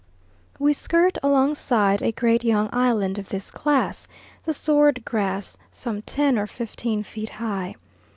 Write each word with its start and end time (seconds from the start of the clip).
We 0.57 0.73
skirt 0.73 1.19
alongside 1.21 2.01
a 2.01 2.11
great 2.11 2.43
young 2.43 2.71
island 2.73 3.19
of 3.19 3.29
this 3.29 3.51
class; 3.51 4.07
the 4.45 4.51
sword 4.51 5.05
grass 5.05 5.57
some 5.71 6.01
ten 6.01 6.39
or 6.39 6.47
fifteen 6.47 7.03
feet 7.03 7.29
high. 7.37 7.75